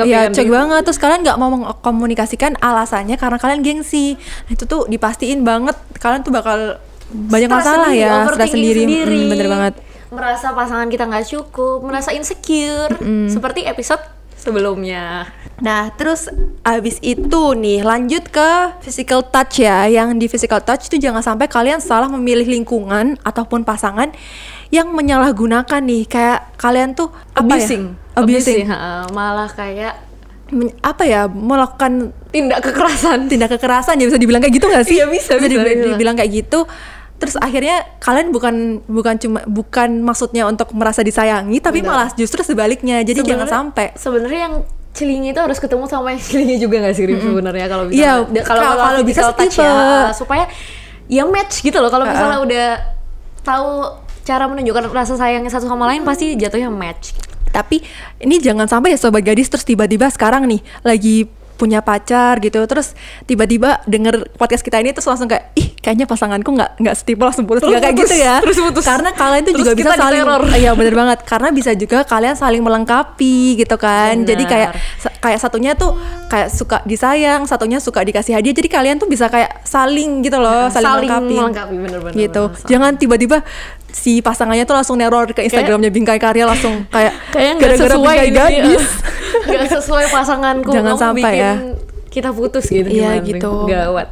ya 0.07 0.31
Rim. 0.31 0.49
banget 0.49 0.83
terus 0.87 1.01
kalian 1.03 1.21
nggak 1.27 1.39
mau 1.41 1.51
mengkomunikasikan 1.51 2.57
alasannya 2.63 3.19
karena 3.19 3.37
kalian 3.43 3.61
gengsi, 3.61 4.15
nah, 4.47 4.53
itu 4.55 4.65
tuh 4.65 4.87
dipastiin 4.87 5.43
banget 5.43 5.75
kalian 5.99 6.23
tuh 6.23 6.33
bakal 6.33 6.79
banyak 7.13 7.49
masalah 7.51 7.93
sendiri, 7.93 8.01
ya, 8.01 8.09
stres 8.09 8.25
overthinking 8.25 8.75
sendiri, 8.79 9.19
Mm, 9.25 9.31
bener 9.31 9.49
banget. 9.49 9.75
Merasa 10.15 10.55
pasangan 10.55 10.87
kita 10.87 11.11
nggak 11.11 11.27
cukup, 11.27 11.83
merasa 11.83 12.15
insecure 12.15 12.95
seperti 13.27 13.67
episode 13.67 13.99
sebelumnya. 14.39 15.27
Nah, 15.59 15.91
terus 15.95 16.29
abis 16.63 16.99
itu 17.01 17.55
nih 17.55 17.81
lanjut 17.81 18.29
ke 18.29 18.79
physical 18.85 19.25
touch 19.25 19.63
ya. 19.63 19.87
Yang 19.89 20.09
di 20.21 20.27
physical 20.31 20.61
touch 20.63 20.87
itu 20.87 21.03
jangan 21.03 21.25
sampai 21.25 21.51
kalian 21.51 21.81
salah 21.81 22.07
memilih 22.07 22.47
lingkungan 22.47 23.17
ataupun 23.25 23.67
pasangan 23.67 24.13
yang 24.69 24.93
menyalahgunakan 24.93 25.81
nih. 25.81 26.05
Kayak 26.07 26.39
kalian 26.61 26.93
tuh 26.95 27.11
apa 27.33 27.59
Abusing. 27.59 27.83
ya? 28.15 28.19
Abusing. 28.21 28.65
ha, 28.71 29.09
malah 29.11 29.51
kayak 29.51 29.95
Men- 30.53 30.77
apa 30.85 31.03
ya? 31.09 31.25
Melakukan 31.27 32.13
tindak 32.29 32.61
kekerasan. 32.61 33.27
tindak 33.33 33.51
kekerasan 33.57 33.97
ya 33.97 34.07
bisa 34.07 34.21
dibilang 34.21 34.45
kayak 34.45 34.55
gitu 34.61 34.67
nggak 34.69 34.85
sih? 34.85 35.01
Iya, 35.01 35.07
bisa, 35.09 35.33
bisa, 35.41 35.63
bisa. 35.63 35.87
dibilang 35.97 36.15
kayak 36.15 36.31
gitu. 36.31 36.69
Terus 37.15 37.39
akhirnya 37.39 37.87
kalian 37.99 38.31
bukan 38.31 38.55
bukan 38.85 39.15
cuma 39.17 39.41
bukan 39.45 40.03
maksudnya 40.03 40.45
untuk 40.45 40.75
merasa 40.75 41.01
disayangi, 41.01 41.59
tapi 41.59 41.81
Bener. 41.81 41.95
malah 41.95 42.09
justru 42.13 42.43
sebaliknya. 42.43 43.01
Jadi 43.01 43.23
jangan 43.23 43.47
Sebenarnya- 43.47 43.55
sampai 43.55 43.87
Sebenarnya 43.95 44.41
yang 44.45 44.55
celingi 44.91 45.29
itu 45.31 45.41
harus 45.41 45.59
ketemu 45.59 45.85
sama 45.87 46.11
yang 46.11 46.23
celingi 46.23 46.57
juga 46.57 46.79
gak 46.79 46.95
sih 46.95 47.03
Rim 47.03 47.19
sebenarnya 47.19 47.67
kalau 47.67 47.91
bisa 47.91 47.99
Iya, 47.99 48.13
da- 48.31 48.45
kalau 48.45 48.63
kalau- 48.79 49.03
bisa 49.03 49.23
touch 49.35 49.59
ya 49.59 49.67
uh, 49.67 50.07
supaya 50.15 50.47
ya 51.11 51.27
match 51.27 51.61
gitu 51.61 51.83
loh 51.83 51.91
kalau 51.91 52.07
misalnya 52.07 52.39
Uh-uh. 52.39 52.47
udah 52.47 52.67
tahu 53.43 53.69
cara 54.23 54.47
menunjukkan 54.47 54.89
rasa 54.89 55.19
sayangnya 55.19 55.51
satu 55.51 55.67
sama 55.67 55.85
lain 55.85 56.01
pasti 56.01 56.33
jatuhnya 56.33 56.71
match 56.71 57.11
Tapi 57.51 57.83
ini 58.19 58.39
jangan 58.39 58.67
sampai 58.67 58.95
ya 58.95 58.99
sobat 58.99 59.23
gadis 59.23 59.47
terus 59.47 59.63
tiba-tiba 59.63 60.07
sekarang 60.09 60.47
nih 60.47 60.59
lagi 60.81 61.27
punya 61.55 61.81
pacar 61.81 62.43
gitu 62.43 62.59
terus 62.67 62.99
tiba-tiba 63.31 63.79
denger 63.87 64.27
podcast 64.35 64.67
kita 64.67 64.83
ini 64.83 64.91
terus 64.91 65.07
langsung 65.07 65.31
kayak 65.31 65.55
ih 65.55 65.71
kayaknya 65.79 66.07
pasanganku 66.11 66.51
nggak 66.51 66.83
nggak 66.83 66.95
setipe 66.99 67.23
langsung 67.23 67.47
putus 67.47 67.63
nggak 67.63 67.83
kayak 67.83 67.97
gitu 68.03 68.15
ya 68.19 68.35
terus 68.43 68.59
putus. 68.59 68.83
karena 68.83 69.11
kalian 69.15 69.43
Terus 69.47 69.59
juga 69.63 69.73
bisa 69.79 69.93
saling 69.95 70.25
iya 70.59 70.73
bener 70.75 70.95
banget 70.99 71.19
karena 71.23 71.49
bisa 71.55 71.71
juga 71.79 72.03
kalian 72.03 72.35
saling 72.35 72.63
melengkapi 72.65 73.61
gitu 73.61 73.77
kan 73.79 74.19
Benar. 74.23 74.29
jadi 74.35 74.45
kayak 74.51 74.71
kayak 75.23 75.39
satunya 75.39 75.73
tuh 75.79 75.95
kayak 76.27 76.49
suka 76.51 76.83
disayang 76.83 77.47
satunya 77.47 77.79
suka 77.79 78.03
dikasih 78.03 78.35
hadiah 78.35 78.55
jadi 78.57 78.69
kalian 78.69 78.97
tuh 78.99 79.07
bisa 79.07 79.31
kayak 79.31 79.63
saling 79.63 80.27
gitu 80.27 80.43
loh 80.43 80.67
saling, 80.75 81.07
melengkapi 81.07 81.35
melengkapi 81.39 81.75
bener-bener 81.79 82.15
gitu 82.19 82.43
bener. 82.51 82.67
jangan 82.67 82.93
tiba-tiba 82.99 83.39
si 83.95 84.19
pasangannya 84.19 84.67
tuh 84.67 84.75
langsung 84.75 84.99
neror 84.99 85.31
ke 85.31 85.47
Instagramnya 85.47 85.95
Bingkai 85.95 86.19
Karya 86.19 86.51
langsung 86.51 86.83
kayak 86.91 87.15
kayak 87.31 87.63
gara-gara 87.63 87.95
sesuai 87.95 88.17
Bingkai 88.27 88.27
gitu 88.27 88.35
ya. 88.35 88.49
gadis 88.75 88.87
nggak 89.41 89.67
sesuai 89.73 90.07
pasanganku 90.09 90.71
Jangan 90.71 90.93
kamu 90.93 91.03
sampai 91.03 91.23
bikin 91.25 91.41
ya. 91.41 91.53
kita 92.09 92.31
putus 92.31 92.65
gitu 92.67 92.89
Iya, 92.89 93.19
gitu. 93.21 93.67
gawat 93.67 94.09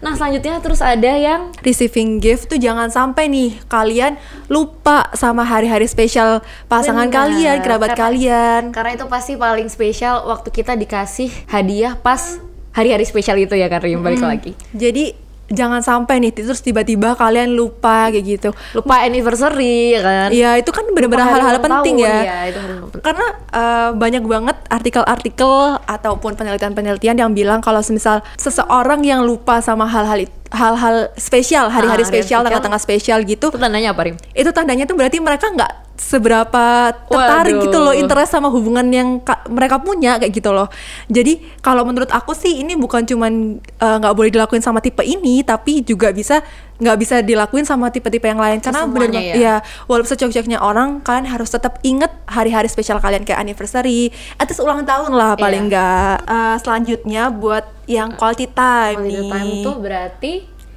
nah 0.00 0.16
selanjutnya 0.16 0.56
terus 0.58 0.80
ada 0.80 1.12
yang 1.12 1.52
receiving 1.60 2.18
gift 2.18 2.48
tuh 2.48 2.56
jangan 2.56 2.88
sampai 2.88 3.28
nih 3.28 3.60
kalian 3.66 4.16
lupa 4.46 5.12
sama 5.12 5.44
hari-hari 5.44 5.84
spesial 5.84 6.40
pasangan 6.66 7.06
Benar. 7.06 7.16
kalian, 7.20 7.56
kerabat 7.60 7.88
Karena- 7.90 8.00
kalian. 8.02 8.62
Karena 8.70 8.90
itu 8.94 9.04
pasti 9.06 9.36
paling 9.36 9.68
spesial 9.68 10.24
waktu 10.24 10.48
kita 10.48 10.72
dikasih 10.74 11.28
hadiah 11.46 11.94
pas 11.94 12.40
hari-hari 12.72 13.04
spesial 13.04 13.36
itu 13.36 13.52
ya 13.52 13.68
kan 13.68 13.78
Rim, 13.78 14.00
balik 14.00 14.24
lagi. 14.24 14.52
Jadi 14.72 15.12
jangan 15.50 15.82
sampai 15.82 16.22
nih 16.22 16.30
terus 16.30 16.62
tiba-tiba 16.62 17.12
kalian 17.12 17.52
lupa 17.52 18.08
kayak 18.08 18.24
gitu. 18.24 18.50
Lupa 18.72 19.02
anniversary 19.02 19.92
ya 19.92 20.00
kan. 20.00 20.28
Iya, 20.30 20.50
itu 20.56 20.70
kan 20.70 20.86
benar-benar 20.88 21.26
hal-hal 21.28 21.58
penting 21.58 21.98
tahun, 21.98 22.06
ya. 22.06 22.18
Iya, 22.22 22.38
itu 22.48 22.58
tahun. 22.58 23.00
Karena 23.02 23.26
eh, 23.50 23.90
banyak 23.92 24.22
banget 24.24 24.56
artikel-artikel 24.66 25.52
ataupun 25.84 26.32
penelitian-penelitian 26.34 27.16
yang 27.18 27.30
bilang 27.30 27.58
kalau 27.58 27.82
semisal 27.82 28.22
seseorang 28.36 29.02
yang 29.02 29.22
lupa 29.22 29.58
sama 29.58 29.84
hal-hal 29.84 30.22
it- 30.22 30.38
hal-hal 30.50 31.14
spesial, 31.14 31.70
hari-hari 31.70 32.02
Ah, 32.02 32.10
spesial. 32.10 32.40
tanggal-tanggal 32.42 32.78
spesial 32.78 33.22
gitu, 33.22 33.50
Itu 33.50 33.58
tandanya 33.58 33.94
apa 33.94 34.02
Rim? 34.02 34.16
itu 34.30 34.50
tandanya 34.50 34.82
tuh 34.82 34.98
berarti 34.98 35.22
mereka 35.22 35.46
nggak 35.46 35.89
seberapa 36.00 36.64
tertarik 37.04 37.54
Waduh. 37.54 37.64
gitu 37.64 37.78
loh 37.78 37.92
interest 37.92 38.32
sama 38.32 38.48
hubungan 38.48 38.88
yang 38.88 39.08
ka- 39.20 39.44
mereka 39.46 39.76
punya 39.76 40.16
kayak 40.16 40.32
gitu 40.32 40.48
loh 40.48 40.72
jadi 41.06 41.36
kalau 41.60 41.84
menurut 41.84 42.08
aku 42.08 42.32
sih 42.32 42.58
ini 42.58 42.72
bukan 42.72 43.04
cuman 43.04 43.32
uh, 43.76 43.96
nggak 43.98 44.14
boleh 44.14 44.30
dilakuin 44.30 44.58
sama 44.58 44.80
tipe 44.80 45.02
ini 45.02 45.42
tapi 45.42 45.80
juga 45.80 46.08
bisa 46.10 46.40
nggak 46.76 46.96
bisa 46.96 47.20
dilakuin 47.20 47.62
sama 47.62 47.88
tipe-tipe 47.88 48.24
yang 48.24 48.40
lain 48.40 48.56
karena 48.58 48.88
bener 48.88 49.12
ya. 49.12 49.34
ya 49.36 49.54
walaupun 49.84 50.08
secocoknya 50.10 50.56
orang 50.58 50.98
kalian 51.00 51.28
harus 51.28 51.46
tetap 51.46 51.76
inget 51.82 52.08
hari-hari 52.24 52.66
spesial 52.66 52.96
kalian 52.96 53.20
kayak 53.20 53.36
anniversary 53.38 54.08
atas 54.34 54.56
ulang 54.58 54.82
tahun 54.82 55.12
lah 55.12 55.36
paling 55.36 55.60
Iya. 55.60 55.70
nggak 55.70 56.16
Uh, 56.22 56.56
selanjutnya 56.56 57.28
buat 57.28 57.68
yang 57.84 58.14
quality 58.14 58.48
time 58.48 58.96
Quality 58.96 59.12
nih 59.12 59.28
time 59.28 59.50
itu 59.52 59.70
berarti 59.76 60.32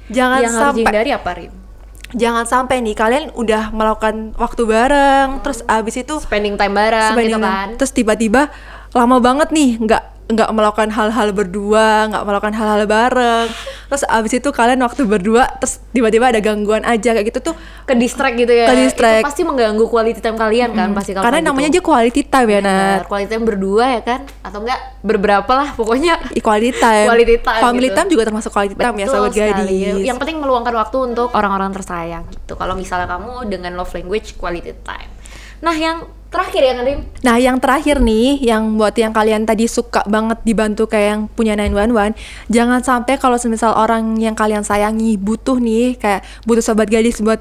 Jangan 0.06 0.38
yang 0.38 0.52
harus 0.52 0.64
sampai- 0.68 0.78
dihindari 0.78 1.10
apa 1.10 1.30
Rim? 1.32 1.52
Jangan 2.14 2.46
sampai 2.46 2.80
nih 2.80 2.94
kalian 2.94 3.24
udah 3.34 3.74
melakukan 3.74 4.32
waktu 4.38 4.62
bareng 4.64 5.42
terus 5.42 5.60
abis 5.66 6.00
itu 6.00 6.14
Spending 6.22 6.54
time 6.54 6.74
bareng 6.74 7.12
spending 7.12 7.36
gitu 7.36 7.44
kan. 7.44 7.68
terus 7.76 7.92
tiba-tiba 7.92 8.48
lama 8.94 9.18
banget 9.18 9.50
nih 9.50 9.82
nggak 9.82 10.14
nggak 10.24 10.50
melakukan 10.56 10.88
hal-hal 10.88 11.36
berdua, 11.36 12.08
nggak 12.08 12.24
melakukan 12.24 12.54
hal-hal 12.56 12.82
bareng. 12.88 13.46
Terus 13.94 14.10
abis 14.10 14.32
itu 14.34 14.50
kalian 14.50 14.82
waktu 14.82 15.06
berdua, 15.06 15.46
terus 15.56 15.78
tiba-tiba 15.88 16.26
ada 16.26 16.42
gangguan 16.42 16.82
aja 16.82 17.14
kayak 17.14 17.30
gitu 17.30 17.40
tuh. 17.40 17.54
ke 17.84 17.94
distract 17.94 18.34
gitu 18.34 18.50
ya 18.50 18.66
Ke 18.66 18.74
distract. 18.74 19.20
itu 19.20 19.28
pasti 19.28 19.42
mengganggu 19.44 19.86
quality 19.86 20.18
time 20.18 20.34
kalian 20.34 20.72
kan 20.72 20.90
pasti 20.90 21.12
kalau 21.12 21.22
Karena 21.22 21.46
namanya 21.46 21.70
gitu. 21.70 21.78
aja 21.78 21.86
quality 21.86 22.20
time 22.24 22.48
ya. 22.48 22.58
Bener, 22.58 22.98
quality 23.06 23.28
time 23.28 23.44
berdua 23.44 23.84
ya 23.86 24.00
kan 24.02 24.20
atau 24.40 24.58
enggak 24.58 24.80
beberapa 25.00 25.52
lah 25.52 25.68
pokoknya 25.72 26.18
Equality 26.34 26.74
time. 26.74 27.06
Quality 27.06 27.36
time 27.38 27.62
Family 27.62 27.86
gitu. 27.86 27.94
time 27.94 28.08
juga 28.08 28.22
termasuk 28.24 28.50
quality 28.50 28.74
time 28.74 28.96
ya, 28.96 29.06
Betul 29.06 29.14
sahabat 29.14 29.30
sekali. 29.30 29.78
gadis. 29.78 30.02
Yang 30.02 30.18
penting 30.18 30.36
meluangkan 30.40 30.74
waktu 30.74 30.96
untuk 31.04 31.28
orang-orang 31.30 31.70
tersayang 31.70 32.26
gitu. 32.26 32.56
Kalau 32.56 32.74
misalnya 32.74 33.06
kamu 33.06 33.46
dengan 33.46 33.78
love 33.78 33.92
language 33.92 34.34
quality 34.34 34.74
time. 34.82 35.10
Nah, 35.60 35.72
yang 35.72 36.02
terakhir 36.34 36.62
ya 36.66 36.72
Nadim. 36.74 36.98
Nah, 37.22 37.36
yang 37.38 37.56
terakhir 37.62 38.02
nih, 38.02 38.42
yang 38.42 38.74
buat 38.74 38.98
yang 38.98 39.14
kalian 39.14 39.46
tadi 39.46 39.70
suka 39.70 40.02
banget 40.10 40.42
dibantu 40.42 40.90
kayak 40.90 41.06
yang 41.14 41.22
punya 41.30 41.54
911, 41.54 42.18
jangan 42.50 42.82
sampai 42.82 43.14
kalau 43.22 43.38
semisal 43.38 43.70
orang 43.78 44.18
yang 44.18 44.34
kalian 44.34 44.66
sayangi 44.66 45.14
butuh 45.14 45.62
nih, 45.62 45.94
kayak 45.94 46.26
butuh 46.42 46.66
sobat 46.66 46.90
gadis 46.90 47.22
buat 47.22 47.38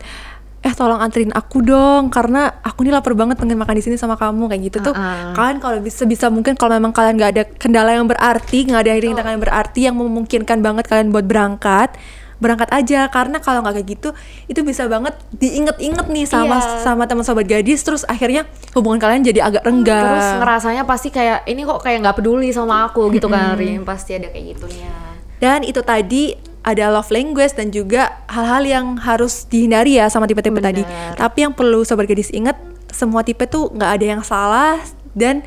eh 0.63 0.71
tolong 0.71 0.95
anterin 1.03 1.27
aku 1.35 1.59
dong 1.59 2.07
karena 2.07 2.47
aku 2.63 2.87
nih 2.87 2.95
lapar 2.95 3.11
banget 3.19 3.35
pengen 3.35 3.59
makan 3.59 3.75
di 3.75 3.83
sini 3.83 3.99
sama 3.99 4.15
kamu 4.15 4.47
kayak 4.47 4.61
gitu 4.71 4.77
tuh 4.79 4.95
Uh-uh. 4.95 5.35
kalian 5.35 5.59
kalau 5.59 5.75
bisa 5.83 6.07
bisa 6.07 6.31
mungkin 6.31 6.55
kalau 6.55 6.79
memang 6.79 6.95
kalian 6.95 7.19
nggak 7.19 7.31
ada 7.35 7.43
kendala 7.59 7.91
yang 7.91 8.07
berarti 8.07 8.71
nggak 8.71 8.81
ada 8.87 8.91
rintangan 8.95 9.31
yang 9.35 9.43
berarti 9.43 9.79
yang 9.91 9.95
memungkinkan 9.99 10.63
banget 10.63 10.87
kalian 10.87 11.11
buat 11.11 11.27
berangkat 11.27 11.99
berangkat 12.35 12.69
aja 12.69 13.05
karena 13.07 13.37
kalau 13.37 13.59
nggak 13.59 13.75
kayak 13.75 13.87
gitu 13.91 14.09
itu 14.45 14.59
bisa 14.61 14.85
banget 14.85 15.11
diinget-inget 15.33 16.05
nih 16.05 16.25
sama 16.25 16.55
Iya. 16.55 16.81
sama 16.81 17.03
teman 17.03 17.21
sobat 17.21 17.43
gadis 17.43 17.81
terus 17.81 18.03
akhirnya 18.03 18.43
hubungan 18.71 18.97
kalian 18.97 19.21
jadi 19.21 19.39
agak 19.43 19.63
renggang 19.63 20.15
Terus 20.15 20.39
ngerasanya 20.39 20.83
pasti 20.83 21.09
kayak 21.09 21.45
ini 21.45 21.61
kok 21.61 21.79
kayak 21.79 22.01
nggak 22.01 22.15
peduli 22.15 22.49
sama 22.49 22.85
aku 22.85 23.09
gitu 23.11 23.27
kan, 23.27 23.53
Rim. 23.53 23.83
Pasti 23.83 24.13
ada 24.13 24.27
kayak 24.27 24.45
gitunya. 24.53 24.91
dan 25.35 25.59
itu 25.61 25.79
tadi 25.79 26.33
ada 26.61 26.87
love 26.89 27.09
language 27.09 27.51
dan 27.53 27.67
juga 27.67 28.23
hal-hal 28.25 28.63
yang 28.63 28.85
harus 28.97 29.43
dihindari 29.45 29.97
ya 29.97 30.07
sama 30.07 30.23
tipe-tipe 30.23 30.55
tadi 30.57 30.87
tapi 31.13 31.43
yang 31.43 31.51
perlu 31.51 31.83
sobat 31.83 32.05
gadis 32.05 32.31
inget 32.31 32.55
semua 32.87 33.19
tipe 33.21 33.43
tuh 33.45 33.67
nggak 33.69 33.91
ada 33.91 34.05
yang 34.07 34.21
salah 34.21 34.79
dan 35.11 35.43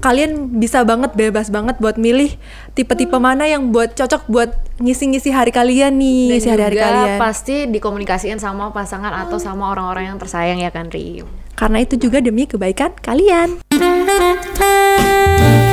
kalian 0.00 0.56
bisa 0.56 0.80
banget 0.82 1.12
bebas 1.12 1.48
banget 1.48 1.76
buat 1.76 1.94
milih 1.94 2.34
tipe-tipe 2.72 3.14
mana 3.16 3.44
yang 3.44 3.68
buat 3.68 3.92
cocok 3.92 4.26
buat 4.26 4.50
ngisi-ngisi 4.80 5.28
hari 5.28 5.52
kalian 5.52 5.92
nih 6.00 6.20
Dan 6.26 6.32
ngisi 6.34 6.48
hari-hari 6.48 6.74
juga 6.74 6.84
kalian. 6.88 7.16
pasti 7.20 7.54
dikomunikasiin 7.68 8.38
sama 8.40 8.72
pasangan 8.72 9.12
atau 9.12 9.36
sama 9.36 9.68
orang-orang 9.68 10.10
yang 10.10 10.18
tersayang 10.18 10.58
ya 10.58 10.72
kan, 10.72 10.88
Rim. 10.88 11.28
karena 11.54 11.78
itu 11.80 11.94
juga 11.94 12.18
demi 12.18 12.44
kebaikan 12.44 12.90
kalian 12.98 13.60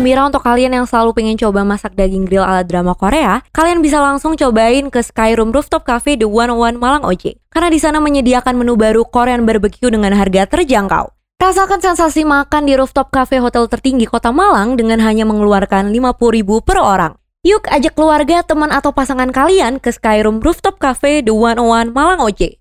gembira 0.00 0.24
untuk 0.24 0.40
kalian 0.40 0.72
yang 0.72 0.88
selalu 0.88 1.12
pengen 1.12 1.36
coba 1.36 1.60
masak 1.60 1.92
daging 1.92 2.24
grill 2.24 2.40
ala 2.40 2.64
drama 2.64 2.96
Korea, 2.96 3.44
kalian 3.52 3.84
bisa 3.84 4.00
langsung 4.00 4.32
cobain 4.32 4.88
ke 4.88 5.04
Skyroom 5.04 5.52
Rooftop 5.52 5.84
Cafe 5.84 6.16
The 6.16 6.24
101 6.24 6.80
Malang 6.80 7.04
OJ. 7.04 7.36
Karena 7.52 7.68
di 7.68 7.76
sana 7.76 8.00
menyediakan 8.00 8.56
menu 8.56 8.80
baru 8.80 9.04
Korean 9.04 9.44
barbecue 9.44 9.92
dengan 9.92 10.16
harga 10.16 10.48
terjangkau. 10.48 11.12
Rasakan 11.36 11.84
sensasi 11.84 12.24
makan 12.24 12.64
di 12.64 12.80
rooftop 12.80 13.12
cafe 13.12 13.44
hotel 13.44 13.68
tertinggi 13.68 14.08
kota 14.08 14.32
Malang 14.32 14.80
dengan 14.80 15.04
hanya 15.04 15.28
mengeluarkan 15.28 15.92
50.000 15.92 16.64
per 16.64 16.80
orang. 16.80 17.12
Yuk 17.44 17.68
ajak 17.68 17.92
keluarga, 17.92 18.40
teman 18.40 18.72
atau 18.72 18.96
pasangan 18.96 19.28
kalian 19.28 19.84
ke 19.84 19.92
Skyroom 19.92 20.40
Rooftop 20.40 20.80
Cafe 20.80 21.20
The 21.20 21.36
101 21.36 21.92
Malang 21.92 22.24
OJ. 22.24 22.59